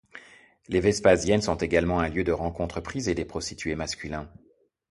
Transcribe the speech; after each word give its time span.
Les 0.67 0.79
vespasiennes 0.79 1.43
sont 1.43 1.57
également 1.57 1.99
un 1.99 2.09
lieu 2.09 2.23
de 2.23 2.31
rencontre 2.31 2.81
prisé 2.81 3.13
des 3.13 3.23
prostitués 3.23 3.75
masculins. 3.75 4.27